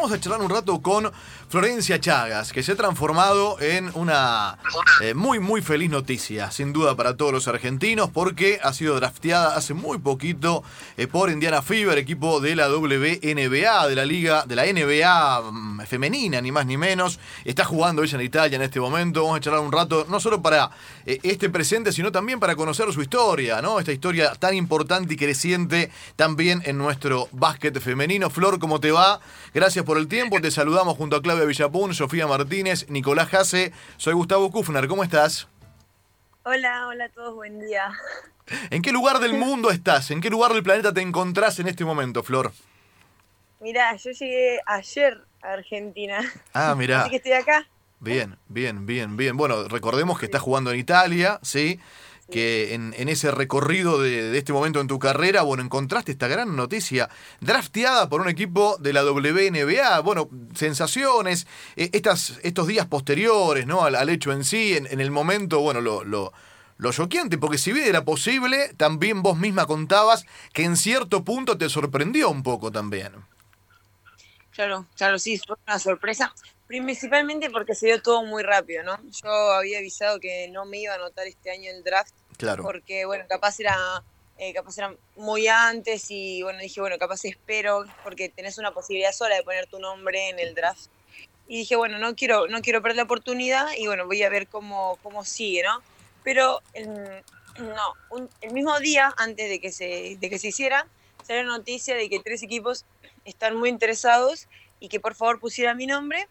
vamos 0.00 0.16
a 0.16 0.20
charlar 0.20 0.40
un 0.40 0.48
rato 0.48 0.80
con 0.80 1.12
Florencia 1.50 2.00
Chagas, 2.00 2.54
que 2.54 2.62
se 2.62 2.72
ha 2.72 2.76
transformado 2.76 3.60
en 3.60 3.90
una 3.92 4.56
eh, 5.02 5.12
muy, 5.12 5.40
muy 5.40 5.60
feliz 5.60 5.90
noticia, 5.90 6.50
sin 6.50 6.72
duda 6.72 6.96
para 6.96 7.18
todos 7.18 7.32
los 7.32 7.48
argentinos, 7.48 8.08
porque 8.08 8.58
ha 8.62 8.72
sido 8.72 8.94
drafteada 8.94 9.56
hace 9.56 9.74
muy 9.74 9.98
poquito 9.98 10.62
eh, 10.96 11.06
por 11.06 11.28
Indiana 11.28 11.60
Fever, 11.60 11.98
equipo 11.98 12.40
de 12.40 12.56
la 12.56 12.70
WNBA, 12.70 13.88
de 13.88 13.94
la 13.94 14.06
liga, 14.06 14.44
de 14.46 14.56
la 14.56 14.64
NBA 14.64 15.50
mm, 15.50 15.80
femenina, 15.82 16.40
ni 16.40 16.50
más 16.50 16.64
ni 16.64 16.78
menos. 16.78 17.18
Está 17.44 17.66
jugando 17.66 18.02
ella 18.02 18.16
en 18.16 18.24
Italia 18.24 18.56
en 18.56 18.62
este 18.62 18.80
momento. 18.80 19.24
Vamos 19.24 19.36
a 19.36 19.40
charlar 19.40 19.60
un 19.60 19.72
rato, 19.72 20.06
no 20.08 20.18
solo 20.18 20.40
para 20.40 20.70
eh, 21.04 21.18
este 21.22 21.50
presente, 21.50 21.92
sino 21.92 22.10
también 22.10 22.40
para 22.40 22.56
conocer 22.56 22.90
su 22.94 23.02
historia, 23.02 23.60
¿no? 23.60 23.78
Esta 23.78 23.92
historia 23.92 24.32
tan 24.32 24.54
importante 24.54 25.12
y 25.12 25.16
creciente 25.18 25.90
también 26.16 26.62
en 26.64 26.78
nuestro 26.78 27.28
básquet 27.32 27.78
femenino. 27.80 28.30
Flor, 28.30 28.58
¿cómo 28.58 28.80
te 28.80 28.92
va? 28.92 29.20
Gracias 29.52 29.84
por 29.84 29.89
el 29.98 30.08
tiempo. 30.08 30.40
Te 30.40 30.50
saludamos 30.50 30.96
junto 30.96 31.16
a 31.16 31.22
Claudia 31.22 31.44
Villapun, 31.44 31.94
Sofía 31.94 32.26
Martínez, 32.26 32.86
Nicolás 32.88 33.28
Jase. 33.28 33.72
Soy 33.96 34.14
Gustavo 34.14 34.50
Kufner. 34.50 34.88
¿Cómo 34.88 35.04
estás? 35.04 35.48
Hola, 36.42 36.86
hola 36.88 37.04
a 37.04 37.08
todos, 37.10 37.34
buen 37.34 37.60
día. 37.60 37.92
¿En 38.70 38.82
qué 38.82 38.92
lugar 38.92 39.20
del 39.20 39.34
mundo 39.34 39.70
estás? 39.70 40.10
¿En 40.10 40.20
qué 40.20 40.30
lugar 40.30 40.52
del 40.52 40.62
planeta 40.62 40.92
te 40.92 41.00
encontrás 41.00 41.58
en 41.58 41.68
este 41.68 41.84
momento, 41.84 42.22
Flor? 42.22 42.52
Mirá, 43.60 43.94
yo 43.96 44.10
llegué 44.10 44.60
ayer 44.66 45.22
a 45.42 45.52
Argentina. 45.52 46.20
Ah, 46.52 46.74
mirá. 46.74 47.02
Así 47.02 47.10
que 47.10 47.16
estoy 47.16 47.32
acá. 47.32 47.68
Bien, 48.00 48.38
bien, 48.48 48.86
bien, 48.86 49.16
bien. 49.16 49.36
Bueno, 49.36 49.68
recordemos 49.68 50.18
que 50.18 50.24
estás 50.24 50.40
jugando 50.40 50.72
en 50.72 50.78
Italia, 50.78 51.38
¿sí? 51.42 51.78
Que 52.30 52.74
en, 52.74 53.08
ese 53.08 53.30
recorrido 53.30 54.00
de, 54.00 54.36
este 54.36 54.52
momento 54.52 54.80
en 54.80 54.86
tu 54.86 54.98
carrera, 54.98 55.42
bueno, 55.42 55.62
encontraste 55.62 56.12
esta 56.12 56.28
gran 56.28 56.56
noticia, 56.56 57.08
drafteada 57.40 58.08
por 58.08 58.20
un 58.20 58.28
equipo 58.28 58.76
de 58.78 58.92
la 58.92 59.04
WNBA, 59.04 60.00
bueno, 60.00 60.28
sensaciones, 60.54 61.46
eh, 61.76 61.90
estas, 61.92 62.38
estos 62.42 62.66
días 62.66 62.86
posteriores, 62.86 63.66
¿no? 63.66 63.84
Al, 63.84 64.08
hecho 64.08 64.32
en 64.32 64.44
sí, 64.44 64.76
en, 64.76 65.00
el 65.00 65.10
momento, 65.10 65.60
bueno, 65.60 65.80
lo, 65.80 66.04
lo, 66.04 66.32
lo 66.78 66.92
choqueante, 66.92 67.38
porque 67.38 67.58
si 67.58 67.72
bien 67.72 67.86
era 67.86 68.04
posible, 68.04 68.72
también 68.76 69.22
vos 69.22 69.36
misma 69.36 69.66
contabas 69.66 70.24
que 70.52 70.64
en 70.64 70.76
cierto 70.76 71.24
punto 71.24 71.58
te 71.58 71.68
sorprendió 71.68 72.30
un 72.30 72.42
poco 72.42 72.70
también. 72.72 73.12
Claro, 74.52 74.86
claro, 74.96 75.18
sí, 75.18 75.38
fue 75.38 75.56
una 75.66 75.78
sorpresa. 75.78 76.34
Principalmente 76.66 77.50
porque 77.50 77.74
se 77.74 77.86
dio 77.86 78.02
todo 78.02 78.24
muy 78.24 78.42
rápido, 78.42 78.82
¿no? 78.84 79.00
Yo 79.10 79.30
había 79.52 79.78
avisado 79.78 80.20
que 80.20 80.48
no 80.52 80.64
me 80.66 80.78
iba 80.78 80.92
a 80.92 80.96
anotar 80.96 81.26
este 81.26 81.50
año 81.50 81.70
el 81.70 81.82
draft. 81.82 82.14
Claro. 82.40 82.62
Porque, 82.62 83.04
bueno, 83.04 83.26
capaz 83.28 83.60
era, 83.60 83.76
eh, 84.38 84.54
capaz 84.54 84.78
era 84.78 84.94
muy 85.14 85.46
antes 85.46 86.10
y, 86.10 86.42
bueno, 86.42 86.58
dije, 86.60 86.80
bueno, 86.80 86.96
capaz 86.96 87.26
espero 87.26 87.84
porque 88.02 88.30
tenés 88.30 88.56
una 88.56 88.72
posibilidad 88.72 89.12
sola 89.12 89.34
de 89.36 89.42
poner 89.42 89.66
tu 89.66 89.78
nombre 89.78 90.30
en 90.30 90.38
el 90.38 90.54
draft. 90.54 90.86
Y 91.48 91.58
dije, 91.58 91.76
bueno, 91.76 91.98
no 91.98 92.16
quiero, 92.16 92.48
no 92.48 92.62
quiero 92.62 92.80
perder 92.80 92.96
la 92.96 93.02
oportunidad 93.02 93.66
y, 93.76 93.86
bueno, 93.86 94.06
voy 94.06 94.22
a 94.22 94.30
ver 94.30 94.46
cómo, 94.46 94.98
cómo 95.02 95.22
sigue, 95.22 95.62
¿no? 95.62 95.82
Pero, 96.24 96.62
no, 97.58 98.28
el 98.40 98.52
mismo 98.54 98.80
día 98.80 99.12
antes 99.18 99.50
de 99.50 99.60
que 99.60 99.70
se, 99.70 100.16
de 100.18 100.30
que 100.30 100.38
se 100.38 100.48
hiciera, 100.48 100.86
salió 101.26 101.42
la 101.42 101.58
noticia 101.58 101.94
de 101.94 102.08
que 102.08 102.20
tres 102.20 102.42
equipos 102.42 102.86
están 103.26 103.54
muy 103.54 103.68
interesados 103.68 104.48
y 104.78 104.88
que 104.88 104.98
por 104.98 105.14
favor 105.14 105.40
pusiera 105.40 105.74
mi 105.74 105.86
nombre 105.86 106.26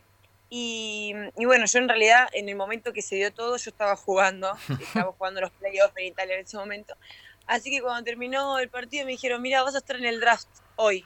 y, 0.49 1.13
bueno, 1.45 1.65
yo 1.65 1.79
en 1.79 1.87
realidad 1.87 2.27
en 2.33 2.49
el 2.49 2.55
momento 2.55 2.91
que 2.91 3.01
se 3.01 3.15
dio 3.15 3.31
todo, 3.31 3.57
yo 3.57 3.69
estaba 3.69 3.95
jugando, 3.95 4.51
estaba 4.81 5.11
jugando 5.11 5.41
los 5.41 5.51
playoffs 5.51 5.93
en 5.97 6.05
Italia 6.07 6.35
en 6.35 6.45
ese 6.45 6.57
momento. 6.57 6.95
Así 7.45 7.71
que 7.71 7.81
cuando 7.81 8.03
terminó 8.03 8.59
el 8.59 8.69
partido 8.69 9.05
me 9.05 9.11
dijeron, 9.11 9.41
mira, 9.41 9.63
vas 9.63 9.75
a 9.75 9.79
estar 9.79 9.95
en 9.95 10.05
el 10.05 10.19
draft 10.19 10.47
hoy. 10.75 11.05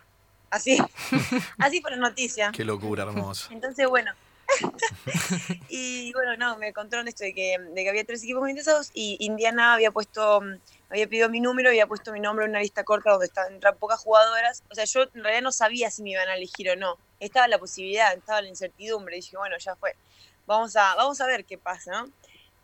Así, 0.49 0.77
así 1.57 1.81
fue 1.81 1.91
la 1.91 1.97
noticia. 1.97 2.51
Qué 2.53 2.63
locura, 2.63 3.03
hermoso. 3.03 3.49
Entonces, 3.51 3.87
bueno. 3.87 4.11
y 5.69 6.13
bueno, 6.13 6.37
no, 6.37 6.57
me 6.57 6.73
contaron 6.73 7.07
esto 7.07 7.23
de 7.23 7.33
que, 7.33 7.57
de 7.57 7.83
que 7.83 7.89
había 7.89 8.03
tres 8.03 8.21
equipos 8.23 8.41
muy 8.41 8.51
interesados 8.51 8.91
y 8.93 9.17
Indiana 9.19 9.73
había 9.73 9.89
puesto 9.89 10.41
había 10.93 11.07
pedido 11.07 11.27
mi 11.27 11.39
número, 11.39 11.69
había 11.69 11.87
puesto 11.87 12.13
mi 12.13 12.19
nombre 12.19 12.45
en 12.45 12.51
una 12.51 12.59
lista 12.59 12.83
corta 12.83 13.09
donde 13.09 13.25
estaban 13.25 13.59
pocas 13.79 13.99
jugadoras. 13.99 14.61
O 14.69 14.75
sea, 14.75 14.85
yo 14.85 15.01
en 15.01 15.23
realidad 15.23 15.41
no 15.41 15.51
sabía 15.51 15.89
si 15.89 16.03
me 16.03 16.11
iban 16.11 16.29
a 16.29 16.35
elegir 16.35 16.69
o 16.69 16.75
no. 16.75 16.99
Estaba 17.23 17.47
la 17.47 17.57
posibilidad, 17.57 18.13
estaba 18.13 18.41
la 18.41 18.49
incertidumbre. 18.49 19.15
dije, 19.15 19.37
bueno, 19.37 19.57
ya 19.57 19.75
fue. 19.75 19.95
Vamos 20.45 20.75
a, 20.75 20.95
vamos 20.95 21.21
a 21.21 21.25
ver 21.25 21.45
qué 21.45 21.57
pasa, 21.57 21.91
¿no? 21.91 22.11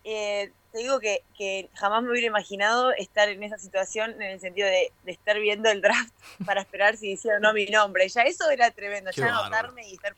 Eh, 0.04 0.52
te 0.72 0.80
digo 0.80 1.00
que, 1.00 1.24
que, 1.38 1.70
jamás 1.74 2.04
me 2.04 2.12
hubiera 2.12 2.28
imaginado 2.28 2.92
estar 2.92 3.30
en 3.30 3.42
esa 3.44 3.58
situación 3.58 4.22
en 4.22 4.32
el 4.32 4.40
sentido 4.40 4.68
de, 4.68 4.92
estar 5.06 5.40
viendo 5.40 5.70
el 5.70 5.82
draft 5.82 6.14
para 6.46 6.62
esperar 6.62 6.98
si 6.98 7.12
hicieron 7.12 7.44
o 7.44 7.50
no 7.50 7.54
mi 7.54 7.66
nombre. 7.68 8.08
Ya 8.10 8.24
eso 8.24 8.50
era 8.50 8.70
tremendo, 8.72 9.12
ya 9.12 9.28
anotarme 9.28 9.88
y 9.88 9.94
estar... 9.94 10.16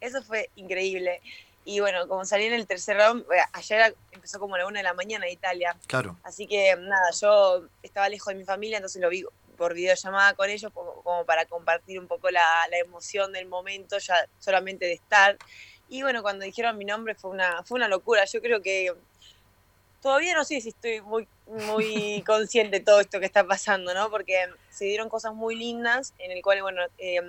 Eso 0.00 0.22
fue 0.22 0.50
increíble. 0.56 1.20
Y 1.64 1.80
bueno, 1.80 2.06
como 2.08 2.24
salí 2.24 2.44
en 2.44 2.52
el 2.52 2.66
tercer 2.66 2.96
round, 2.96 3.22
eh, 3.32 3.40
ayer 3.52 3.96
empezó 4.12 4.38
como 4.38 4.54
a 4.54 4.58
la 4.58 4.66
una 4.66 4.80
de 4.80 4.84
la 4.84 4.94
mañana 4.94 5.26
en 5.26 5.32
Italia. 5.32 5.76
Claro. 5.86 6.18
Así 6.22 6.46
que 6.46 6.76
nada, 6.76 7.10
yo 7.20 7.66
estaba 7.82 8.08
lejos 8.08 8.28
de 8.28 8.34
mi 8.34 8.44
familia, 8.44 8.78
entonces 8.78 9.00
lo 9.00 9.08
vi 9.08 9.24
por 9.54 9.74
videollamada 9.74 10.34
con 10.34 10.50
ellos, 10.50 10.72
como, 10.72 11.24
para 11.24 11.46
compartir 11.46 11.98
un 11.98 12.06
poco 12.06 12.30
la, 12.30 12.66
emoción 12.72 13.32
del 13.32 13.46
momento, 13.46 13.98
ya 13.98 14.28
solamente 14.38 14.86
de 14.86 14.94
estar. 14.94 15.36
Y 15.88 16.02
bueno, 16.02 16.22
cuando 16.22 16.44
dijeron 16.44 16.76
mi 16.78 16.84
nombre 16.84 17.14
fue 17.14 17.30
una, 17.30 17.62
fue 17.64 17.76
una 17.76 17.88
locura. 17.88 18.24
Yo 18.24 18.40
creo 18.40 18.62
que 18.62 18.92
todavía 20.00 20.34
no 20.34 20.44
sé 20.44 20.60
si 20.60 20.70
estoy 20.70 21.00
muy, 21.00 21.26
muy 21.46 22.22
consciente 22.26 22.78
de 22.78 22.84
todo 22.84 23.00
esto 23.00 23.20
que 23.20 23.26
está 23.26 23.46
pasando, 23.46 23.94
¿no? 23.94 24.10
Porque 24.10 24.46
se 24.70 24.84
dieron 24.84 25.08
cosas 25.08 25.34
muy 25.34 25.54
lindas 25.56 26.14
en 26.18 26.30
el 26.30 26.42
cual, 26.42 26.62
bueno, 26.62 26.82
eh, 26.98 27.20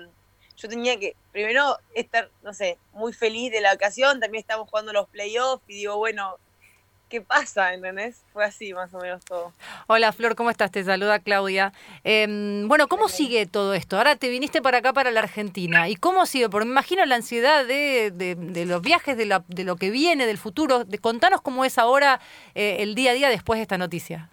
yo 0.56 0.68
tenía 0.68 0.98
que, 0.98 1.16
primero, 1.32 1.78
estar, 1.94 2.30
no 2.42 2.54
sé, 2.54 2.78
muy 2.92 3.12
feliz 3.12 3.52
de 3.52 3.60
la 3.60 3.74
ocasión, 3.74 4.20
también 4.20 4.40
estamos 4.40 4.68
jugando 4.68 4.92
los 4.92 5.08
playoffs 5.08 5.62
y 5.68 5.74
digo, 5.74 5.96
bueno, 5.98 6.38
¿qué 7.08 7.20
pasa? 7.20 7.72
¿Entendés? 7.74 8.22
Fue 8.32 8.44
así 8.44 8.72
más 8.74 8.92
o 8.94 8.98
menos 8.98 9.24
todo. 9.24 9.52
Hola 9.86 10.12
Flor, 10.12 10.34
¿cómo 10.34 10.50
estás? 10.50 10.70
Te 10.70 10.84
saluda 10.84 11.18
Claudia. 11.18 11.72
Em, 12.04 12.66
bueno, 12.68 12.88
¿cómo 12.88 13.08
sigue 13.08 13.46
todo 13.46 13.74
esto? 13.74 13.96
Ahora 13.96 14.16
te 14.16 14.28
viniste 14.28 14.60
para 14.62 14.78
acá, 14.78 14.92
para 14.92 15.10
la 15.10 15.20
Argentina. 15.20 15.88
¿Y 15.88 15.96
cómo 15.96 16.26
sigue? 16.26 16.48
Porque 16.48 16.66
me 16.66 16.72
imagino 16.72 17.04
la 17.06 17.14
ansiedad 17.14 17.64
de, 17.64 18.10
de, 18.10 18.66
los 18.66 18.82
viajes, 18.82 19.16
de, 19.16 19.26
la, 19.26 19.44
de, 19.48 19.64
lo 19.64 19.76
que 19.76 19.90
viene, 19.90 20.26
del 20.26 20.38
futuro. 20.38 20.84
Contanos 21.00 21.40
cómo 21.40 21.64
es 21.64 21.78
ahora 21.78 22.20
eh, 22.54 22.78
el 22.80 22.94
día 22.94 23.12
a 23.12 23.14
día 23.14 23.28
después 23.28 23.58
de 23.58 23.62
esta 23.62 23.78
noticia. 23.78 24.30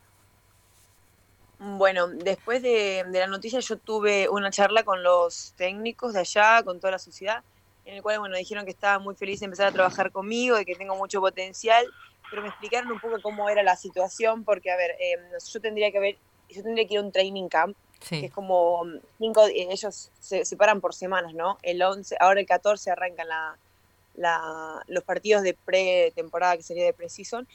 Bueno, 1.65 2.07
después 2.07 2.61
de, 2.61 3.05
la 3.09 3.27
noticia 3.27 3.61
yo 3.61 3.77
tuve 3.77 4.27
una 4.27 4.51
charla 4.51 4.83
con 4.83 5.01
los 5.01 5.53
técnicos 5.55 6.11
de 6.13 6.19
allá, 6.19 6.61
con 6.63 6.81
toda 6.81 6.91
la 6.91 6.99
sociedad, 6.99 7.41
en 7.85 7.95
el 7.95 8.01
cual, 8.01 8.19
bueno, 8.19 8.37
dijeron 8.37 8.65
que 8.65 8.71
estaba 8.71 8.99
muy 8.99 9.15
feliz 9.15 9.39
de 9.39 9.45
empezar 9.45 9.67
a 9.67 9.71
trabajar 9.71 10.11
conmigo, 10.11 10.55
de 10.55 10.65
que 10.65 10.75
tengo 10.75 10.95
mucho 10.95 11.19
potencial, 11.19 11.85
pero 12.29 12.41
me 12.41 12.47
explicaron 12.47 12.91
un 12.91 12.99
poco 12.99 13.21
cómo 13.21 13.49
era 13.49 13.63
la 13.63 13.75
situación, 13.75 14.43
porque, 14.43 14.71
a 14.71 14.77
ver, 14.77 14.91
em, 14.99 15.19
yo 15.51 15.61
tendría 15.61 15.91
que 15.91 15.99
ver, 15.99 16.17
yo 16.49 16.63
tendría 16.63 16.87
que 16.87 16.93
ir 16.93 16.99
a 16.99 17.03
un 17.03 17.11
training 17.11 17.47
camp, 17.49 17.75
que 17.99 18.25
es 18.25 18.33
como 18.33 18.83
cinco, 19.17 19.45
ellos 19.47 20.11
se 20.19 20.43
separan 20.43 20.81
por 20.81 20.93
semanas, 20.93 21.33
¿no? 21.33 21.57
El 21.61 21.81
11, 21.81 22.17
ahora 22.19 22.41
el 22.41 22.45
14 22.45 22.91
arrancan 22.91 23.27
la, 23.27 24.83
los 24.87 25.03
partidos 25.03 25.41
de 25.43 25.53
pre-temporada, 25.53 26.57
que 26.57 26.63
sería 26.63 26.85
de 26.85 26.93
pre-season, 26.93 27.47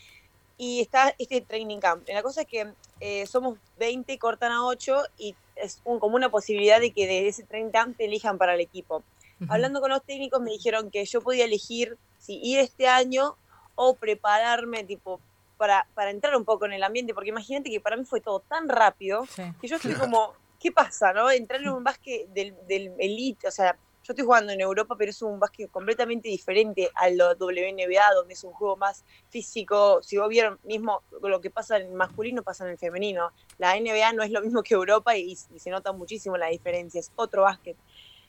y 0.56 0.80
está 0.80 1.14
este 1.18 1.40
training 1.40 1.78
camp. 1.78 2.08
La 2.08 2.22
cosa 2.22 2.42
es 2.42 2.46
que 2.46 2.72
eh, 3.00 3.26
somos 3.26 3.58
20 3.78 4.12
y 4.12 4.18
cortan 4.18 4.52
a 4.52 4.66
8 4.66 5.02
y 5.18 5.36
es 5.54 5.80
como 5.84 6.16
una 6.16 6.30
posibilidad 6.30 6.80
de 6.80 6.90
que 6.90 7.06
de 7.06 7.28
ese 7.28 7.44
training 7.44 7.70
camp 7.70 7.96
te 7.96 8.06
elijan 8.06 8.38
para 8.38 8.54
el 8.54 8.60
equipo. 8.60 9.04
Hablando 9.48 9.80
con 9.80 9.90
los 9.90 10.02
técnicos 10.02 10.40
me 10.40 10.50
dijeron 10.50 10.90
que 10.90 11.04
yo 11.04 11.20
podía 11.20 11.44
elegir 11.44 11.96
si 12.18 12.40
ir 12.42 12.58
este 12.58 12.88
año 12.88 13.36
o 13.74 13.94
prepararme 13.94 14.84
tipo 14.84 15.20
para, 15.56 15.86
para 15.94 16.10
entrar 16.10 16.36
un 16.36 16.44
poco 16.44 16.66
en 16.66 16.72
el 16.72 16.82
ambiente, 16.82 17.14
porque 17.14 17.30
imagínate 17.30 17.70
que 17.70 17.80
para 17.80 17.96
mí 17.96 18.04
fue 18.04 18.20
todo 18.20 18.40
tan 18.40 18.68
rápido 18.68 19.24
que 19.60 19.68
yo 19.68 19.76
estoy 19.76 19.94
como, 19.94 20.32
¿qué 20.58 20.72
pasa? 20.72 21.12
no 21.12 21.30
Entrar 21.30 21.60
en 21.60 21.68
un 21.68 21.84
básquet 21.84 22.28
del, 22.28 22.54
del 22.66 22.92
elite, 22.98 23.48
o 23.48 23.50
sea, 23.50 23.76
yo 24.08 24.12
estoy 24.12 24.24
jugando 24.24 24.52
en 24.54 24.60
Europa, 24.62 24.94
pero 24.96 25.10
es 25.10 25.20
un 25.20 25.38
básquet 25.38 25.70
completamente 25.70 26.30
diferente 26.30 26.90
al 26.94 27.18
WNBA, 27.18 28.14
donde 28.14 28.32
es 28.32 28.42
un 28.42 28.52
juego 28.52 28.74
más 28.74 29.04
físico. 29.28 30.02
Si 30.02 30.16
vos 30.16 30.30
vieron 30.30 30.58
mismo 30.64 31.02
lo 31.20 31.42
que 31.42 31.50
pasa 31.50 31.76
en 31.76 31.88
el 31.88 31.92
masculino, 31.92 32.42
pasa 32.42 32.64
en 32.64 32.70
el 32.70 32.78
femenino. 32.78 33.32
La 33.58 33.78
NBA 33.78 34.14
no 34.14 34.22
es 34.22 34.30
lo 34.30 34.40
mismo 34.40 34.62
que 34.62 34.72
Europa 34.72 35.14
y, 35.14 35.36
se 35.36 35.68
nota 35.68 35.92
muchísimo 35.92 36.38
la 36.38 36.46
diferencia, 36.46 37.00
es 37.00 37.12
otro 37.16 37.42
básquet. 37.42 37.76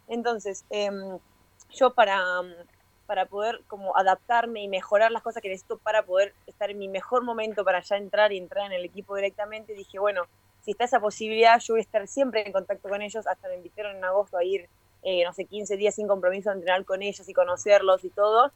Entonces, 0.09 0.65
em, 0.69 1.17
yo 1.71 1.93
para, 1.93 2.19
para 3.05 3.25
poder 3.25 3.61
como 3.67 3.95
adaptarme 3.95 4.61
y 4.63 4.67
mejorar 4.67 5.11
las 5.11 5.23
cosas 5.23 5.41
que 5.41 5.47
necesito 5.47 5.77
para 5.77 6.03
poder 6.03 6.33
estar 6.47 6.69
en 6.69 6.77
mi 6.77 6.89
mejor 6.89 7.23
momento 7.23 7.63
para 7.63 7.81
ya 7.81 7.95
entrar 7.95 8.33
y 8.33 8.37
entrar 8.37 8.65
en 8.65 8.73
el 8.73 8.83
equipo 8.83 9.15
directamente, 9.15 9.73
dije, 9.73 9.99
bueno, 9.99 10.23
si 10.61 10.71
está 10.71 10.83
esa 10.83 10.99
posibilidad, 10.99 11.59
yo 11.61 11.75
voy 11.75 11.79
a 11.79 11.83
estar 11.83 12.07
siempre 12.07 12.45
en 12.45 12.51
contacto 12.51 12.89
con 12.89 13.01
ellos, 13.01 13.25
hasta 13.25 13.47
me 13.47 13.55
invitaron 13.55 13.95
en 13.95 14.03
agosto 14.03 14.37
a 14.37 14.43
ir 14.43 14.67
eh, 15.01 15.23
no 15.23 15.31
sé, 15.31 15.45
15 15.45 15.77
días 15.77 15.95
sin 15.95 16.07
compromiso 16.07 16.49
de 16.49 16.57
entrenar 16.57 16.83
con 16.83 17.01
ellos 17.01 17.27
y 17.27 17.33
conocerlos 17.33 18.03
y 18.03 18.09
todo, 18.09 18.51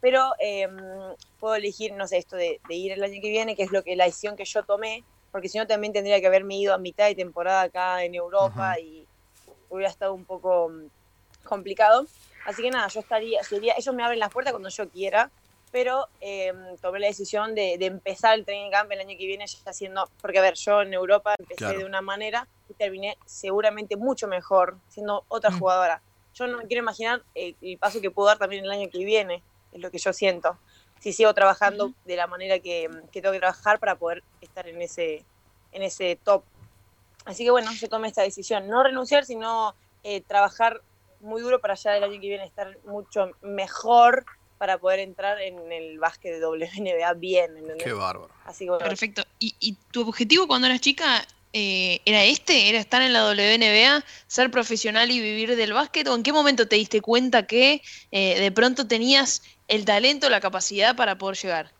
pero 0.00 0.32
em, 0.38 0.76
puedo 1.40 1.56
elegir, 1.56 1.92
no 1.94 2.06
sé, 2.06 2.18
esto 2.18 2.36
de, 2.36 2.60
ir 2.68 2.92
el 2.92 3.02
año 3.02 3.20
que 3.20 3.30
viene, 3.30 3.56
que 3.56 3.64
es 3.64 3.72
lo 3.72 3.82
que 3.82 3.96
la 3.96 4.04
decisión 4.04 4.36
que 4.36 4.44
yo 4.44 4.62
tomé, 4.62 5.02
porque 5.32 5.48
si 5.48 5.58
no 5.58 5.66
también 5.66 5.92
tendría 5.92 6.20
que 6.20 6.28
haberme 6.28 6.56
ido 6.56 6.72
a 6.72 6.78
mitad 6.78 7.06
de 7.06 7.16
temporada 7.16 7.62
acá 7.62 8.04
en 8.04 8.14
Europa 8.14 8.78
y 8.78 9.06
hubiera 9.70 9.90
estado 9.90 10.14
un 10.14 10.24
poco 10.24 10.70
complicado. 11.48 12.06
Así 12.46 12.62
que 12.62 12.70
nada, 12.70 12.88
yo 12.88 13.00
estaría, 13.00 13.42
sería, 13.42 13.74
ellos 13.76 13.94
me 13.94 14.02
abren 14.02 14.18
las 14.18 14.30
puertas 14.32 14.52
cuando 14.52 14.68
yo 14.68 14.88
quiera, 14.88 15.30
pero 15.70 16.06
eh, 16.20 16.52
tomé 16.80 16.98
la 17.00 17.08
decisión 17.08 17.54
de, 17.54 17.76
de, 17.78 17.86
empezar 17.86 18.34
el 18.38 18.44
training 18.44 18.70
camp 18.70 18.90
el 18.92 19.00
año 19.00 19.16
que 19.18 19.26
viene 19.26 19.46
ya 19.46 19.58
haciendo, 19.70 20.08
porque 20.22 20.38
a 20.38 20.42
ver, 20.42 20.54
yo 20.54 20.80
en 20.82 20.94
Europa 20.94 21.34
empecé 21.38 21.58
Claro. 21.58 21.78
de 21.80 21.84
una 21.84 22.00
manera 22.00 22.48
y 22.70 22.74
terminé 22.74 23.16
seguramente 23.26 23.96
mucho 23.96 24.28
mejor 24.28 24.78
siendo 24.88 25.24
otra 25.28 25.50
Mm. 25.50 25.58
jugadora. 25.58 26.02
Yo 26.34 26.46
no 26.46 26.56
me 26.58 26.66
quiero 26.66 26.82
imaginar 26.82 27.22
eh, 27.34 27.54
el 27.60 27.78
paso 27.78 28.00
que 28.00 28.10
puedo 28.10 28.28
dar 28.28 28.38
también 28.38 28.64
el 28.64 28.70
año 28.70 28.88
que 28.90 29.04
viene, 29.04 29.42
es 29.72 29.80
lo 29.80 29.90
que 29.90 29.98
yo 29.98 30.12
siento. 30.12 30.58
Si 31.00 31.12
sigo 31.12 31.34
trabajando 31.34 31.92
de 32.04 32.16
la 32.16 32.26
manera 32.26 32.58
que, 32.60 32.88
que 33.12 33.20
tengo 33.20 33.32
que 33.32 33.38
trabajar 33.40 33.78
para 33.78 33.96
poder 33.96 34.22
estar 34.40 34.66
en 34.68 34.80
ese, 34.80 35.24
en 35.72 35.82
ese 35.82 36.18
top. 36.24 36.44
Así 37.24 37.44
que 37.44 37.50
bueno, 37.50 37.70
yo 37.72 37.88
tomé 37.88 38.08
esta 38.08 38.22
decisión, 38.22 38.68
no 38.68 38.82
renunciar, 38.82 39.24
sino 39.26 39.74
eh, 40.02 40.22
trabajar 40.22 40.80
muy 41.20 41.42
duro 41.42 41.60
para 41.60 41.74
ya 41.74 41.96
el 41.96 42.04
año 42.04 42.20
que 42.20 42.28
viene 42.28 42.44
estar 42.44 42.76
mucho 42.84 43.30
mejor 43.42 44.24
para 44.58 44.78
poder 44.78 44.98
entrar 45.00 45.40
en 45.40 45.70
el 45.70 45.98
básquet 45.98 46.32
de 46.32 46.44
WNBA 46.44 47.12
bien, 47.14 47.56
¿entendés? 47.56 47.84
Qué 47.84 47.92
bárbaro. 47.92 48.30
Así 48.44 48.64
que 48.64 48.70
bueno, 48.70 48.84
Perfecto. 48.84 49.22
¿Y, 49.38 49.54
y 49.60 49.76
tu 49.92 50.06
objetivo 50.08 50.48
cuando 50.48 50.66
eras 50.66 50.80
chica 50.80 51.24
eh, 51.52 52.00
era 52.04 52.24
este? 52.24 52.68
¿Era 52.68 52.78
estar 52.78 53.00
en 53.00 53.12
la 53.12 53.24
WNBA, 53.24 54.04
ser 54.26 54.50
profesional 54.50 55.10
y 55.10 55.20
vivir 55.20 55.56
del 55.56 55.72
básquet? 55.72 56.06
¿O 56.08 56.14
en 56.14 56.22
qué 56.22 56.32
momento 56.32 56.68
te 56.68 56.76
diste 56.76 57.00
cuenta 57.00 57.46
que 57.46 57.82
eh, 58.10 58.40
de 58.40 58.52
pronto 58.52 58.86
tenías 58.86 59.42
el 59.68 59.84
talento, 59.84 60.28
la 60.28 60.40
capacidad 60.40 60.94
para 60.94 61.16
poder 61.16 61.36
llegar? 61.36 61.72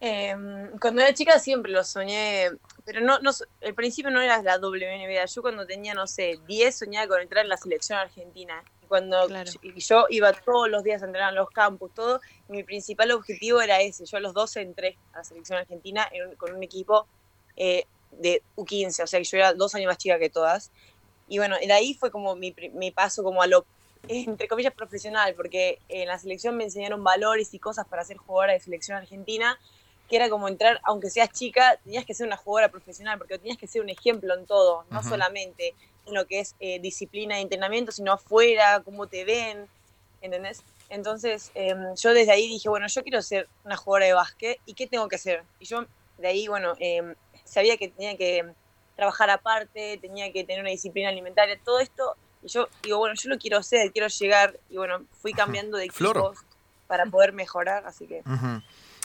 Eh, 0.00 0.34
cuando 0.80 1.00
era 1.00 1.14
chica 1.14 1.38
siempre 1.38 1.72
lo 1.72 1.84
soñé, 1.84 2.50
pero 2.84 3.00
no, 3.00 3.18
no, 3.20 3.30
al 3.64 3.74
principio 3.74 4.10
no 4.10 4.20
era 4.20 4.42
la 4.42 4.58
WNBA. 4.58 5.24
Yo 5.26 5.42
cuando 5.42 5.66
tenía, 5.66 5.94
no 5.94 6.06
sé, 6.06 6.38
10 6.46 6.76
soñaba 6.76 7.06
con 7.06 7.20
entrar 7.20 7.44
en 7.44 7.48
la 7.48 7.56
selección 7.56 7.98
argentina. 7.98 8.62
Y 8.82 8.86
cuando 8.86 9.26
Claro. 9.26 9.50
y 9.62 9.80
yo 9.80 10.06
iba 10.10 10.32
todos 10.32 10.68
los 10.68 10.82
días 10.82 11.02
a 11.02 11.06
entrenar 11.06 11.30
en 11.30 11.36
los 11.36 11.50
campus, 11.50 11.92
todo, 11.94 12.20
y 12.48 12.52
mi 12.52 12.64
principal 12.64 13.10
objetivo 13.12 13.60
era 13.60 13.80
ese. 13.80 14.04
Yo 14.04 14.16
a 14.16 14.20
los 14.20 14.34
12 14.34 14.60
entré 14.60 14.98
a 15.12 15.18
la 15.18 15.24
selección 15.24 15.58
argentina 15.58 16.08
en 16.12 16.34
con 16.36 16.54
un 16.54 16.62
equipo 16.62 17.06
eh, 17.56 17.84
de 18.10 18.42
U15, 18.56 19.04
o 19.04 19.06
sea 19.06 19.20
que 19.20 19.24
yo 19.24 19.36
era 19.36 19.54
dos 19.54 19.74
años 19.74 19.86
más 19.88 19.98
chica 19.98 20.18
que 20.18 20.30
todas. 20.30 20.70
Y 21.28 21.38
bueno, 21.38 21.56
de 21.56 21.72
ahí 21.72 21.94
fue 21.94 22.10
como 22.10 22.34
mi, 22.34 22.54
mi 22.74 22.90
paso 22.90 23.22
como 23.22 23.42
a 23.42 23.46
lo, 23.46 23.64
entre 24.08 24.48
comillas, 24.48 24.74
profesional, 24.74 25.34
porque 25.34 25.78
en 25.88 26.08
la 26.08 26.18
selección 26.18 26.56
me 26.56 26.64
enseñaron 26.64 27.02
valores 27.04 27.54
y 27.54 27.58
cosas 27.58 27.86
para 27.86 28.04
ser 28.04 28.16
jugadora 28.16 28.52
de 28.52 28.60
selección 28.60 28.98
argentina 28.98 29.58
que 30.12 30.16
era 30.16 30.28
como 30.28 30.46
entrar, 30.46 30.78
aunque 30.84 31.08
seas 31.08 31.30
chica, 31.30 31.78
tenías 31.84 32.04
que 32.04 32.12
ser 32.12 32.26
una 32.26 32.36
jugadora 32.36 32.70
profesional, 32.70 33.16
porque 33.16 33.38
tenías 33.38 33.56
que 33.56 33.66
ser 33.66 33.80
un 33.80 33.88
ejemplo 33.88 34.34
en 34.34 34.44
todo, 34.44 34.84
no 34.90 35.02
solamente 35.02 35.74
en 36.04 36.12
lo 36.12 36.26
que 36.26 36.40
es 36.40 36.54
eh, 36.60 36.78
disciplina 36.80 37.36
de 37.36 37.40
entrenamiento, 37.40 37.92
sino 37.92 38.12
afuera, 38.12 38.82
cómo 38.84 39.06
te 39.06 39.24
ven, 39.24 39.66
¿entendés? 40.20 40.64
Entonces, 40.90 41.50
em, 41.54 41.94
yo 41.96 42.12
desde 42.12 42.30
ahí 42.30 42.46
dije, 42.46 42.68
bueno, 42.68 42.88
yo 42.88 43.02
quiero 43.02 43.22
ser 43.22 43.48
una 43.64 43.78
jugadora 43.78 44.04
de 44.04 44.12
básquet, 44.12 44.60
¿y 44.66 44.74
qué 44.74 44.86
tengo 44.86 45.08
que 45.08 45.16
hacer? 45.16 45.44
Y 45.58 45.64
yo 45.64 45.86
de 46.18 46.28
ahí, 46.28 46.46
bueno, 46.46 46.74
em, 46.78 47.14
sabía 47.46 47.78
que 47.78 47.88
tenía 47.88 48.14
que 48.14 48.52
trabajar 48.94 49.30
aparte, 49.30 49.96
tenía 49.96 50.30
que 50.30 50.44
tener 50.44 50.60
una 50.60 50.72
disciplina 50.72 51.08
alimentaria, 51.08 51.58
todo 51.64 51.80
esto, 51.80 52.16
y 52.42 52.48
yo 52.48 52.68
digo, 52.82 52.98
bueno, 52.98 53.14
yo 53.18 53.30
lo 53.30 53.38
quiero 53.38 53.56
hacer, 53.56 53.90
quiero 53.92 54.08
llegar, 54.08 54.60
y 54.68 54.76
bueno, 54.76 55.06
fui 55.22 55.32
cambiando 55.32 55.78
de 55.78 55.86
equipos 55.86 56.36
para 56.86 57.06
poder 57.06 57.32
mejorar, 57.32 57.86
así 57.86 58.06
que... 58.06 58.22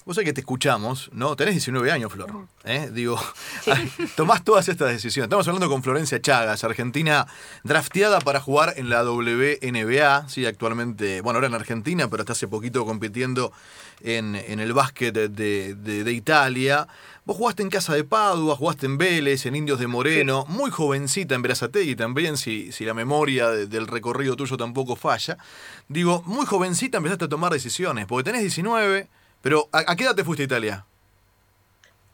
Vos 0.08 0.16
sabés 0.16 0.30
que 0.30 0.34
te 0.34 0.40
escuchamos, 0.40 1.10
¿no? 1.12 1.36
Tenés 1.36 1.56
19 1.56 1.92
años, 1.92 2.14
Flor. 2.14 2.32
¿eh? 2.64 2.90
Digo, 2.94 3.20
tomás 4.16 4.42
todas 4.42 4.70
estas 4.70 4.88
decisiones. 4.90 5.26
Estamos 5.28 5.46
hablando 5.50 5.68
con 5.70 5.84
Florencia 5.84 6.22
Chagas, 6.22 6.64
argentina 6.64 7.28
drafteada 7.66 8.22
para 8.22 8.40
jugar 8.40 8.76
en 8.78 8.90
la 8.90 9.04
WNBA. 9.04 10.30
Sí, 10.30 10.46
actualmente, 10.46 11.20
bueno, 11.20 11.38
ahora 11.38 11.48
en 11.48 11.56
Argentina, 11.56 12.08
pero 12.10 12.22
hasta 12.22 12.32
hace 12.32 12.48
poquito 12.48 12.86
compitiendo 12.86 13.52
en, 14.02 14.36
en 14.36 14.62
el 14.62 14.72
básquet 14.72 15.14
de, 15.14 15.28
de- 15.28 15.76
de- 15.76 16.04
de 16.06 16.12
Italia. 16.14 16.88
Vos 17.26 17.36
jugaste 17.36 17.64
en 17.64 17.70
Casa 17.70 17.94
de 17.94 18.06
Padua, 18.06 18.56
jugaste 18.56 18.86
en 18.86 18.98
Vélez, 18.98 19.46
en 19.46 19.58
Indios 19.58 19.78
de 19.80 19.88
Moreno, 19.88 20.46
muy 20.48 20.72
jovencita 20.72 21.36
en 21.36 21.42
Berazategui 21.42 21.98
también, 21.98 22.38
si, 22.38 22.72
si 22.72 22.86
la 22.86 22.94
memoria 22.94 23.50
de- 23.50 23.68
del 23.68 23.88
recorrido 23.88 24.38
tuyo 24.38 24.56
tampoco 24.56 24.96
falla. 24.96 25.38
Digo, 25.90 26.24
muy 26.26 26.46
jovencita 26.46 26.98
empezaste 27.00 27.26
a 27.26 27.28
tomar 27.28 27.52
decisiones, 27.52 28.06
porque 28.06 28.24
tenés 28.24 28.42
19, 28.44 29.10
pero 29.48 29.70
¿a, 29.72 29.90
a 29.92 29.96
qué 29.96 30.04
edad 30.04 30.14
te 30.14 30.26
fuiste 30.26 30.44
a 30.44 30.46
Italia? 30.46 30.86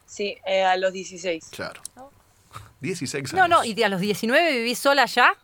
Sí, 0.06 0.38
eh, 0.46 0.62
a 0.64 0.78
los 0.78 0.94
16. 0.94 1.46
Claro. 1.50 1.82
16 2.80 3.16
años. 3.34 3.34
No, 3.34 3.48
no, 3.48 3.66
y 3.66 3.82
a 3.82 3.90
los 3.90 4.00
19 4.00 4.52
vivís 4.52 4.78
sola 4.78 5.06
ya. 5.08 5.36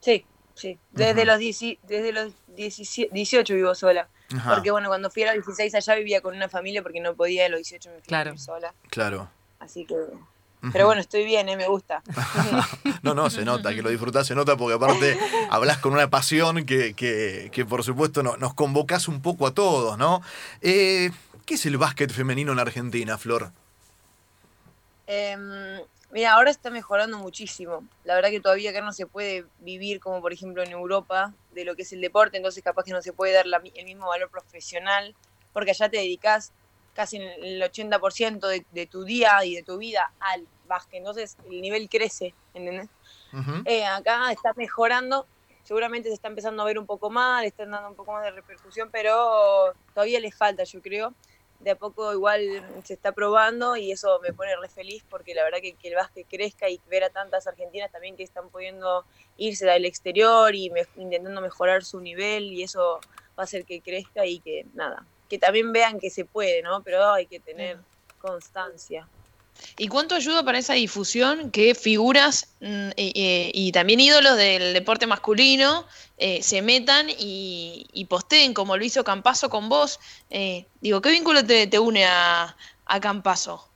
Sí, 0.00 0.26
sí. 0.54 0.78
Desde 0.90 1.20
Ujú. 1.22 1.28
los, 1.28 1.38
10 1.38 1.58
desde 1.84 2.12
los 2.12 2.34
17 2.48 3.08
18 3.14 3.54
vivo 3.54 3.74
sola. 3.74 4.06
Ajá, 4.36 4.52
Porque 4.54 4.70
bueno, 4.70 4.88
cuando 4.88 5.08
fui 5.10 5.22
a 5.22 5.34
los 5.34 5.46
16 5.46 5.74
allá 5.76 5.94
vivía 5.94 6.20
con 6.20 6.36
una 6.36 6.50
familia 6.50 6.82
porque 6.82 7.00
no 7.00 7.14
podía 7.14 7.46
a 7.46 7.48
los 7.48 7.60
18 7.60 7.88
me 7.88 7.94
fui 7.94 8.02
a 8.02 8.06
Claro. 8.08 8.30
vivir 8.32 8.40
sola. 8.44 8.74
claro. 8.90 9.30
Así 9.60 9.86
que... 9.86 9.94
Pero 10.72 10.86
bueno, 10.86 11.00
estoy 11.00 11.24
bien, 11.24 11.48
eh, 11.48 11.56
me 11.56 11.68
gusta. 11.68 12.02
No, 13.02 13.14
no, 13.14 13.30
se 13.30 13.44
nota, 13.44 13.74
que 13.74 13.82
lo 13.82 13.90
disfrutás, 13.90 14.26
se 14.26 14.34
nota 14.34 14.56
porque 14.56 14.74
aparte 14.74 15.18
hablas 15.50 15.78
con 15.78 15.92
una 15.92 16.08
pasión 16.10 16.64
que, 16.66 16.94
que, 16.94 17.50
que 17.52 17.64
por 17.64 17.84
supuesto 17.84 18.22
no- 18.22 18.36
nos 18.36 18.54
convocás 18.54 19.06
un 19.08 19.22
poco 19.22 19.46
a 19.46 19.54
todos, 19.54 19.96
¿no? 19.98 20.22
Eh, 20.60 21.10
¿Qué 21.44 21.54
es 21.54 21.66
el 21.66 21.76
básquet 21.78 22.10
femenino 22.12 22.52
en 22.52 22.58
Argentina, 22.58 23.16
Flor? 23.18 23.52
Em, 25.06 25.80
mira, 26.10 26.32
ahora 26.34 26.50
está 26.50 26.70
mejorando 26.70 27.18
muchísimo. 27.18 27.84
La 28.04 28.14
verdad 28.14 28.30
que 28.30 28.40
todavía 28.40 28.70
acá 28.70 28.80
no 28.80 28.92
se 28.92 29.06
puede 29.06 29.44
vivir 29.60 30.00
como 30.00 30.20
por 30.20 30.32
ejemplo 30.32 30.62
en 30.64 30.72
Europa 30.72 31.32
de 31.52 31.64
lo 31.64 31.76
que 31.76 31.82
es 31.82 31.92
el 31.92 32.00
deporte, 32.00 32.36
entonces 32.36 32.62
capaz 32.64 32.84
que 32.84 32.92
no 32.92 33.02
se 33.02 33.12
puede 33.12 33.32
dar 33.32 33.46
la 33.46 33.60
el 33.74 33.84
mismo 33.84 34.08
valor 34.08 34.30
profesional, 34.30 35.14
porque 35.52 35.70
allá 35.70 35.88
te 35.88 35.98
dedicas 35.98 36.52
casi 36.96 37.18
el 37.18 37.62
80% 37.62 38.48
de, 38.48 38.66
de 38.70 38.86
tu 38.88 39.04
día 39.04 39.44
y 39.44 39.56
de 39.56 39.64
tu 39.64 39.78
vida 39.78 40.14
al 40.20 40.48
básquet, 40.64 40.98
entonces 41.00 41.38
el 41.44 41.60
nivel 41.62 41.88
crece, 41.90 42.36
¿entendés? 42.54 42.90
Eh, 43.64 43.84
acá 43.84 44.32
está 44.32 44.52
mejorando, 44.56 45.28
seguramente 45.62 46.08
se 46.08 46.14
está 46.14 46.28
empezando 46.28 46.62
a 46.62 46.66
ver 46.66 46.78
un 46.78 46.86
poco 46.86 47.10
más, 47.10 47.42
le 47.42 47.48
están 47.48 47.70
dando 47.72 47.90
un 47.90 47.96
poco 47.96 48.12
más 48.12 48.24
de 48.24 48.30
repercusión, 48.32 48.90
pero 48.92 49.74
todavía 49.92 50.20
le 50.20 50.32
falta, 50.32 50.64
yo 50.64 50.80
creo. 50.82 51.16
De 51.58 51.70
a 51.70 51.76
poco 51.76 52.12
igual 52.12 52.42
se 52.84 52.94
está 52.94 53.12
probando 53.12 53.76
y 53.76 53.90
eso 53.90 54.20
me 54.22 54.34
pone 54.34 54.54
re 54.56 54.68
feliz 54.68 55.04
porque 55.08 55.34
la 55.34 55.42
verdad 55.44 55.60
que, 55.62 55.76
que 55.76 55.88
el 55.88 55.94
básquet 55.94 56.26
crezca 56.28 56.68
y 56.68 56.82
ver 56.86 57.02
a 57.04 57.10
tantas 57.10 57.46
argentinas 57.46 57.90
también 57.90 58.14
que 58.16 58.22
están 58.24 58.50
pudiendo 58.50 59.06
irse 59.36 59.70
al 59.70 59.86
exterior 59.86 60.54
y 60.54 60.70
me- 60.70 60.86
intentando 60.96 61.40
mejorar 61.40 61.82
su 61.84 62.00
nivel 62.00 62.52
y 62.52 62.62
eso 62.62 63.04
va 63.38 63.42
a 63.42 63.44
hacer 63.44 63.64
que 63.64 63.80
crezca 63.82 64.26
y 64.26 64.40
que 64.40 64.64
nada, 64.74 65.08
que 65.28 65.38
también 65.38 65.72
vean 65.72 65.98
que 65.98 66.10
se 66.10 66.24
puede, 66.24 66.62
¿no? 66.62 66.82
Pero 66.82 67.12
hay 67.12 67.26
que 67.26 67.40
tener 67.40 67.78
constancia. 68.18 69.06
¿Y 69.78 69.88
cuánto 69.88 70.14
ayuda 70.14 70.42
para 70.42 70.58
esa 70.58 70.74
difusión 70.74 71.50
que 71.50 71.74
figuras 71.74 72.54
mm, 72.60 72.90
y 72.96 73.72
también 73.72 74.00
ídolos 74.00 74.36
del 74.36 74.74
deporte 74.74 75.06
masculino 75.06 75.86
eh, 76.18 76.42
se 76.42 76.60
metan 76.62 77.08
y, 77.08 77.86
y 77.92 78.04
posteen 78.04 78.52
como 78.52 78.76
lo 78.76 78.84
hizo 78.84 79.04
Campazo 79.04 79.48
con 79.48 79.68
vos? 79.68 79.98
Eh, 80.30 80.66
digo, 80.80 81.00
¿qué 81.00 81.10
vínculo 81.10 81.44
te, 81.44 81.66
te 81.66 81.78
une 81.78 82.04
a, 82.04 82.56
a 82.84 83.00
Campazo? 83.00 83.66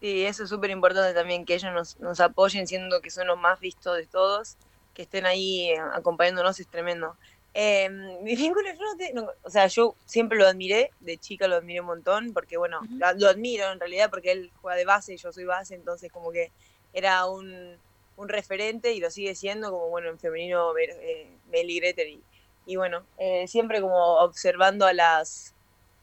Sí, 0.00 0.26
eso 0.26 0.44
es 0.44 0.48
súper 0.48 0.70
importante 0.70 1.14
también, 1.14 1.44
que 1.44 1.54
ellos 1.54 1.72
nos, 1.72 2.00
nos 2.00 2.20
apoyen 2.20 2.66
siendo 2.66 3.00
que 3.00 3.10
son 3.10 3.28
los 3.28 3.38
más 3.38 3.60
vistos 3.60 3.96
de 3.96 4.06
todos, 4.06 4.56
que 4.94 5.02
estén 5.02 5.26
ahí 5.26 5.72
acompañándonos 5.94 6.58
es 6.58 6.66
tremendo. 6.68 7.16
Eh, 7.54 7.88
mi 8.22 8.36
vínculo 8.36 8.68
de 8.68 8.76
Flor 8.76 8.96
no 9.14 9.28
o 9.42 9.50
sea, 9.50 9.66
yo 9.66 9.94
siempre 10.06 10.38
lo 10.38 10.46
admiré, 10.46 10.90
de 11.00 11.18
chica 11.18 11.48
lo 11.48 11.56
admiré 11.56 11.80
un 11.80 11.86
montón, 11.86 12.32
porque 12.32 12.56
bueno, 12.56 12.80
lo 13.16 13.28
admiro 13.28 13.70
en 13.72 13.80
realidad 13.80 14.10
porque 14.10 14.32
él 14.32 14.50
juega 14.60 14.76
de 14.76 14.84
base 14.84 15.14
y 15.14 15.16
yo 15.16 15.32
soy 15.32 15.44
base, 15.44 15.74
entonces 15.74 16.10
como 16.10 16.32
que 16.32 16.50
era 16.92 17.26
un, 17.26 17.76
un 18.16 18.28
referente 18.28 18.92
y 18.92 19.00
lo 19.00 19.10
sigue 19.10 19.34
siendo, 19.34 19.70
como 19.70 19.88
bueno, 19.88 20.08
en 20.08 20.18
femenino 20.18 20.76
eh, 20.78 21.28
Meli 21.50 21.80
Greter 21.80 22.08
y, 22.08 22.22
y 22.66 22.76
bueno, 22.76 23.04
eh, 23.18 23.46
siempre 23.48 23.80
como 23.80 24.16
observando 24.16 24.86
a 24.86 24.92
las, 24.92 25.54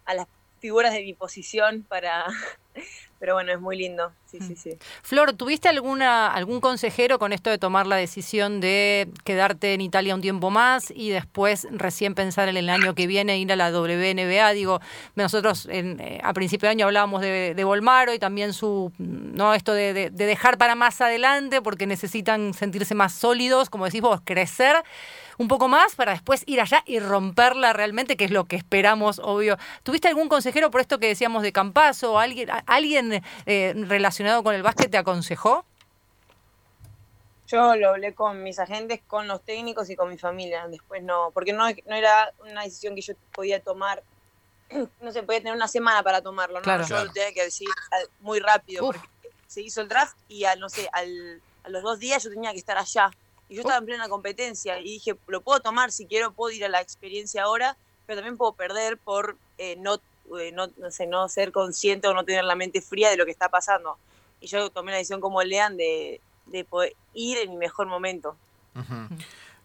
a 0.06 0.14
las 0.14 0.28
figuras 0.60 0.94
de 0.94 1.02
mi 1.02 1.14
posición 1.14 1.84
para... 1.84 2.26
Pero 3.20 3.34
bueno, 3.34 3.52
es 3.52 3.60
muy 3.60 3.78
lindo, 3.78 4.14
sí, 4.26 4.40
sí, 4.40 4.56
sí. 4.56 4.78
Flor, 5.04 5.34
¿tuviste 5.34 5.68
alguna, 5.68 6.28
algún 6.34 6.62
consejero 6.62 7.20
con 7.20 7.34
esto 7.34 7.50
de 7.50 7.58
tomar 7.58 7.86
la 7.86 7.98
decisión 7.98 8.62
de 8.62 9.10
quedarte 9.26 9.74
en 9.74 9.82
Italia 9.82 10.16
un 10.16 10.22
tiempo 10.22 10.50
más 10.52 10.90
y 10.96 11.10
después 11.10 11.68
recién 11.72 12.16
pensar 12.16 12.48
en 12.48 12.56
el 12.56 12.70
año 12.70 12.96
que 12.96 13.08
viene 13.08 13.38
ir 13.38 13.52
a 13.52 13.58
la 13.58 13.72
WNBA? 13.72 14.54
Digo, 14.54 14.80
nosotros 15.16 15.68
en, 15.70 16.00
eh, 16.00 16.22
a 16.24 16.32
principio 16.32 16.68
de 16.68 16.72
año 16.72 16.86
hablábamos 16.86 17.20
de, 17.22 17.54
de 17.56 17.64
Volmaro 17.66 18.14
y 18.14 18.20
también 18.20 18.54
su, 18.54 18.94
no 18.98 19.54
esto 19.54 19.74
de, 19.74 19.94
de- 19.94 20.10
de 20.12 20.26
dejar 20.26 20.58
para 20.58 20.76
más 20.76 21.02
adelante 21.02 21.62
porque 21.62 21.86
necesitan 21.86 22.54
sentirse 22.54 22.96
más 22.96 23.12
sólidos, 23.14 23.70
como 23.70 23.84
decís 23.84 24.00
vos, 24.02 24.22
crecer 24.24 24.78
un 25.40 25.48
poco 25.48 25.68
más 25.68 25.96
para 25.96 26.12
después 26.12 26.44
ir 26.46 26.62
allá 26.62 26.84
y 26.86 27.00
romperla 27.00 27.74
realmente, 27.74 28.16
que 28.18 28.26
es 28.26 28.32
lo 28.32 28.46
que 28.46 28.56
esperamos, 28.58 29.20
obvio. 29.24 29.58
¿Tuviste 29.82 30.08
algún 30.08 30.30
consejero 30.30 30.70
por 30.70 30.82
esto 30.82 31.00
que 31.00 31.08
decíamos 31.08 31.42
de 31.42 31.52
Campazo? 31.52 32.20
¿Alguien, 32.20 32.50
alguien 32.68 33.24
eh, 33.48 33.74
relacionado 33.88 34.44
con 34.44 34.54
el 34.54 34.62
básquet 34.62 34.92
te 34.92 34.98
aconsejó? 34.98 35.66
Yo 37.48 37.76
lo 37.76 37.90
hablé 37.90 38.14
con 38.14 38.44
mis 38.44 38.60
agentes, 38.60 39.00
con 39.08 39.28
los 39.28 39.42
técnicos 39.44 39.90
y 39.90 39.96
con 39.96 40.10
mi 40.10 40.18
familia. 40.18 40.68
Después 40.68 41.02
no, 41.02 41.32
porque 41.34 41.52
no, 41.54 41.68
no 41.68 41.96
era 41.96 42.32
una 42.48 42.64
decisión 42.64 42.94
que 42.94 43.02
yo 43.02 43.14
podía 43.34 43.60
tomar. 43.62 44.04
No 45.02 45.12
se 45.12 45.24
podía 45.24 45.40
tener 45.40 45.56
una 45.56 45.68
semana 45.68 46.04
para 46.04 46.22
tomarlo, 46.22 46.58
¿no? 46.58 46.62
Claro. 46.62 46.84
Yo 46.84 46.90
Claro. 46.90 47.06
lo 47.06 47.12
tenía 47.12 47.34
que 47.34 47.44
decir 47.44 47.68
al- 47.90 48.10
muy 48.20 48.40
rápido, 48.40 48.86
Uf. 48.86 48.96
porque 48.98 49.10
se 49.48 49.62
hizo 49.62 49.82
el 49.82 49.88
draft 49.88 50.16
y 50.28 50.44
al, 50.44 50.60
no 50.60 50.70
sé, 50.70 50.88
al, 50.94 51.42
a 51.64 51.70
los 51.70 51.82
dos 51.82 51.98
días 51.98 52.24
yo 52.24 52.30
tenía 52.30 52.52
que 52.52 52.60
estar 52.60 52.78
allá. 52.78 53.10
Y 53.50 53.56
yo 53.56 53.62
estaba 53.62 53.80
en 53.80 53.86
plena 53.86 54.08
competencia 54.08 54.80
y 54.80 54.84
dije, 54.84 55.16
lo 55.28 55.42
puedo 55.42 55.60
tomar 55.60 55.92
si 55.92 56.06
quiero, 56.06 56.32
puedo 56.32 56.56
ir 56.56 56.64
a 56.64 56.70
la 56.70 56.82
experiencia 56.82 57.44
ahora, 57.44 57.76
pero 58.06 58.18
también 58.18 58.38
puedo 58.38 58.54
perder 58.54 58.98
por 58.98 59.38
eh, 59.58 59.76
no, 59.78 59.96
eh, 60.40 60.52
no, 60.54 60.68
no 60.78 60.92
sé, 60.92 61.08
no 61.08 61.28
ser 61.28 61.52
consciente 61.52 62.08
o 62.08 62.14
no 62.14 62.24
tener 62.24 62.44
la 62.44 62.56
mente 62.56 62.82
fría 62.82 63.10
de 63.10 63.18
lo 63.18 63.26
que 63.26 63.32
está 63.32 63.50
pasando. 63.50 63.98
Y 64.40 64.48
yo 64.48 64.70
tomé 64.70 64.92
la 64.92 64.98
decisión 64.98 65.20
como 65.20 65.42
Lean 65.42 65.78
de, 65.78 66.22
de 66.46 66.64
poder 66.64 66.96
ir 67.14 67.40
en 67.40 67.52
mi 67.52 67.58
mejor 67.58 67.88
momento. 67.88 68.36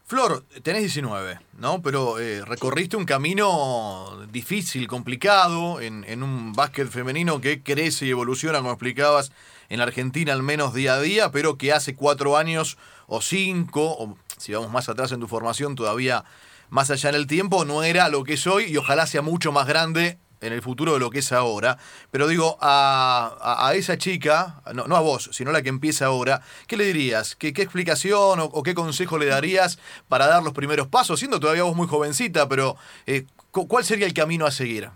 Flor, 0.06 0.44
tenés 0.62 0.82
19, 0.82 1.38
¿no? 1.58 1.80
Pero 1.80 2.18
eh, 2.18 2.44
recorriste 2.44 2.96
un 2.96 3.04
camino 3.04 4.26
difícil, 4.30 4.88
complicado, 4.88 5.80
en, 5.80 6.04
en 6.04 6.22
un 6.22 6.52
básquet 6.52 6.88
femenino 6.88 7.40
que 7.40 7.62
crece 7.62 8.06
y 8.06 8.10
evoluciona, 8.10 8.58
como 8.58 8.72
explicabas, 8.72 9.32
en 9.68 9.78
la 9.78 9.84
Argentina 9.84 10.32
al 10.32 10.42
menos 10.42 10.74
día 10.74 10.94
a 10.94 11.00
día, 11.00 11.30
pero 11.30 11.56
que 11.56 11.72
hace 11.72 11.94
cuatro 11.94 12.36
años 12.36 12.76
o 13.06 13.20
cinco, 13.20 13.82
o 13.98 14.16
si 14.38 14.52
vamos 14.52 14.70
más 14.70 14.88
atrás 14.88 15.12
en 15.12 15.20
tu 15.20 15.28
formación, 15.28 15.74
todavía 15.74 16.24
más 16.70 16.90
allá 16.90 17.10
en 17.10 17.14
el 17.16 17.26
tiempo, 17.26 17.64
no 17.64 17.82
era 17.82 18.08
lo 18.08 18.24
que 18.24 18.34
es 18.34 18.46
hoy 18.46 18.64
y 18.64 18.76
ojalá 18.76 19.06
sea 19.06 19.22
mucho 19.22 19.52
más 19.52 19.66
grande 19.66 20.18
en 20.40 20.52
el 20.52 20.60
futuro 20.60 20.92
de 20.94 20.98
lo 20.98 21.08
que 21.10 21.20
es 21.20 21.32
ahora. 21.32 21.78
Pero 22.10 22.26
digo, 22.28 22.58
a, 22.60 23.36
a- 23.66 23.74
esa 23.74 23.96
chica, 23.96 24.60
no, 24.74 24.86
no 24.86 24.96
a 24.96 25.00
vos, 25.00 25.30
sino 25.32 25.50
a 25.50 25.52
la 25.54 25.62
que 25.62 25.68
empieza 25.70 26.06
ahora, 26.06 26.42
¿qué 26.66 26.76
le 26.76 26.84
dirías? 26.84 27.34
¿Qué, 27.36 27.52
qué 27.52 27.62
explicación 27.62 28.40
o, 28.40 28.62
qué 28.62 28.74
consejo 28.74 29.16
le 29.18 29.26
darías 29.26 29.78
para 30.08 30.26
dar 30.26 30.42
los 30.42 30.52
primeros 30.52 30.88
pasos? 30.88 31.18
Siendo 31.18 31.40
todavía 31.40 31.62
vos 31.62 31.76
muy 31.76 31.86
jovencita, 31.86 32.46
pero 32.48 32.76
eh, 33.06 33.24
cu- 33.52 33.68
¿cuál 33.68 33.84
sería 33.84 34.06
el 34.06 34.12
camino 34.14 34.44
a 34.44 34.50
seguir? 34.50 34.90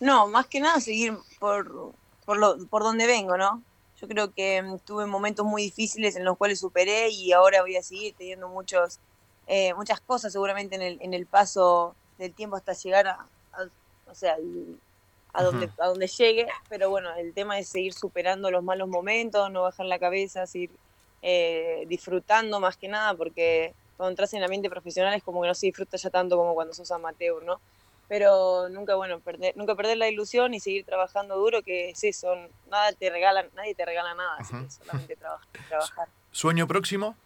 No, 0.00 0.26
más 0.28 0.46
que 0.46 0.60
nada 0.60 0.80
seguir 0.80 1.14
por, 1.38 1.92
por, 2.24 2.36
lo, 2.38 2.58
por 2.68 2.82
donde 2.82 3.06
vengo, 3.06 3.36
¿no? 3.36 3.62
Yo 3.96 4.08
creo 4.08 4.32
que 4.32 4.62
mm, 4.62 4.78
tuve 4.80 5.06
momentos 5.06 5.46
muy 5.46 5.62
difíciles 5.64 6.16
en 6.16 6.24
los 6.24 6.36
cuales 6.36 6.60
superé 6.60 7.08
y 7.10 7.32
ahora 7.32 7.62
voy 7.62 7.76
a 7.76 7.82
seguir 7.82 8.14
teniendo 8.16 8.48
muchos, 8.48 9.00
eh, 9.46 9.74
muchas 9.74 10.00
cosas 10.00 10.32
seguramente 10.32 10.74
en 10.76 10.82
el, 10.82 10.98
en 11.00 11.14
el 11.14 11.26
paso 11.26 11.96
del 12.16 12.34
tiempo 12.34 12.56
hasta 12.56 12.72
llegar 12.74 13.06
a, 13.08 13.30
a- 13.52 13.68
o 14.06 14.14
sea, 14.14 14.34
al- 14.34 14.80
a, 15.32 15.42
donde, 15.42 15.72
a 15.78 15.86
donde 15.88 16.06
llegue. 16.08 16.46
Pero 16.68 16.90
bueno, 16.90 17.14
el 17.16 17.34
tema 17.34 17.58
es 17.58 17.68
seguir 17.70 17.92
superando 17.94 18.50
los 18.50 18.62
malos 18.64 18.88
momentos, 18.88 19.50
no 19.50 19.62
bajar 19.62 19.86
la 19.86 19.98
cabeza, 19.98 20.46
seguir 20.46 20.78
eh, 21.22 21.84
disfrutando 21.88 22.60
más 22.60 22.76
que 22.76 22.88
nada, 22.88 23.16
porque 23.16 23.74
cuando 23.96 24.10
entras 24.10 24.32
en 24.34 24.38
el 24.38 24.44
ambiente 24.44 24.70
profesional 24.70 25.14
es 25.14 25.22
como 25.22 25.40
que 25.42 25.48
no 25.48 25.54
se 25.54 25.66
disfruta 25.66 25.96
ya 25.96 26.10
tanto 26.10 26.36
como 26.36 26.54
cuando 26.54 26.74
sos 26.74 26.90
amateur, 26.90 27.42
¿no? 27.44 27.62
Pero 28.08 28.68
nunca 28.68 28.94
bueno 28.94 29.20
perder 29.20 29.56
nunca 29.56 29.74
perder 29.74 29.96
la 29.96 30.08
ilusión 30.08 30.54
y 30.54 30.60
seguir 30.60 30.84
trabajando 30.84 31.36
duro 31.36 31.62
que 31.62 31.90
es 31.90 32.04
eso 32.04 32.34
nada 32.68 32.92
te 32.92 33.10
regala 33.10 33.46
nadie 33.54 33.74
te 33.74 33.84
regala 33.84 34.14
nada 34.14 34.36
así 34.38 34.52
que 34.54 34.70
solamente 34.70 35.16
trabajar, 35.16 35.48
trabajar 35.68 36.08
¿Sueño 36.30 36.66
próximo? 36.66 37.16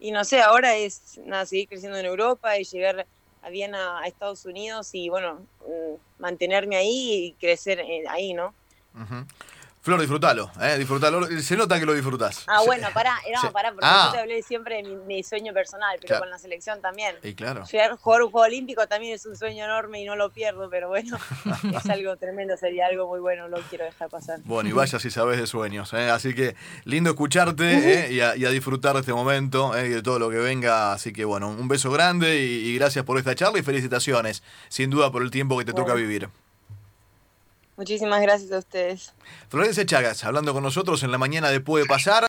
y 0.00 0.12
no 0.12 0.24
sé 0.24 0.40
ahora 0.40 0.76
es 0.76 1.18
nada 1.24 1.44
seguir 1.44 1.68
creciendo 1.68 1.98
en 1.98 2.06
Europa 2.06 2.56
y 2.56 2.64
llegar 2.64 3.06
a 3.42 3.50
bien 3.50 3.74
a, 3.74 4.00
a 4.00 4.06
Estados 4.06 4.44
Unidos 4.44 4.90
y 4.94 5.08
bueno 5.08 5.46
mm, 5.66 6.20
mantenerme 6.22 6.76
ahí 6.76 7.26
y 7.26 7.32
crecer 7.34 7.80
eh, 7.80 8.04
ahí 8.08 8.32
no 8.32 8.54
Ujú. 8.94 9.26
Flor, 9.88 10.00
disfrutalo, 10.00 10.50
¿eh? 10.60 10.76
disfrutalo. 10.76 11.26
Se 11.40 11.56
nota 11.56 11.80
que 11.80 11.86
lo 11.86 11.94
disfrutás. 11.94 12.44
ah 12.46 12.60
bueno 12.66 12.88
pará 12.92 13.14
no 13.34 13.40
Sí. 13.40 13.46
pará 13.54 13.70
porque 13.72 13.86
Ah. 13.88 14.08
yo 14.08 14.12
te 14.12 14.18
hablé 14.20 14.42
siempre 14.42 14.76
de 14.76 14.82
mi, 14.82 14.96
mi 14.96 15.22
sueño 15.22 15.54
personal 15.54 15.96
pero 15.96 16.08
Claro. 16.08 16.22
con 16.24 16.30
la 16.30 16.38
selección 16.38 16.82
también 16.82 17.16
Y 17.22 17.32
claro. 17.34 17.64
Llegar 17.64 17.92
a 17.92 17.96
jugar 17.96 18.22
un 18.22 18.30
juego 18.30 18.44
olímpico 18.46 18.86
también 18.86 19.14
es 19.14 19.24
un 19.24 19.34
sueño 19.34 19.64
enorme 19.64 20.02
y 20.02 20.04
no 20.04 20.14
lo 20.14 20.30
pierdo, 20.30 20.68
pero 20.68 20.88
bueno, 20.88 21.16
es 21.74 21.88
algo 21.88 22.14
tremendo, 22.18 22.54
sería 22.58 22.84
algo 22.86 23.06
muy 23.08 23.18
bueno, 23.20 23.48
no 23.48 23.56
lo 23.56 23.62
quiero 23.64 23.86
dejar 23.86 24.10
pasar. 24.10 24.40
Bueno, 24.44 24.68
y 24.68 24.72
vaya 24.72 24.98
si 24.98 25.10
sabes 25.10 25.38
de 25.38 25.46
sueños. 25.46 25.90
¿eh? 25.94 26.10
Así 26.10 26.34
que 26.34 26.54
lindo 26.84 27.08
escucharte 27.08 28.08
¿eh? 28.08 28.12
y, 28.12 28.20
a, 28.20 28.36
y 28.36 28.44
a 28.44 28.50
disfrutar 28.50 28.92
de 28.92 29.00
este 29.00 29.14
momento 29.14 29.74
¿eh? 29.74 29.86
y 29.86 29.88
de 29.88 30.02
todo 30.02 30.18
lo 30.18 30.28
que 30.28 30.36
venga. 30.36 30.92
Así 30.92 31.14
que 31.14 31.24
bueno, 31.24 31.48
un 31.48 31.66
beso 31.66 31.90
grande 31.90 32.36
y, 32.44 32.68
y 32.68 32.74
gracias 32.78 33.06
por 33.06 33.16
esta 33.16 33.34
charla 33.34 33.58
y 33.58 33.62
felicitaciones, 33.62 34.42
sin 34.68 34.90
duda 34.90 35.10
por 35.10 35.22
el 35.22 35.30
tiempo 35.30 35.56
que 35.58 35.64
te 35.64 35.72
toca 35.72 35.94
vivir. 35.94 36.28
Muchísimas 37.78 38.20
gracias 38.20 38.50
a 38.50 38.58
ustedes. 38.58 39.12
Florencia 39.48 39.86
Chagas, 39.86 40.24
hablando 40.24 40.52
con 40.52 40.64
nosotros 40.64 41.04
en 41.04 41.12
la 41.12 41.18
mañana 41.18 41.48
de 41.48 41.60
Puede 41.60 41.86
Pasar. 41.86 42.24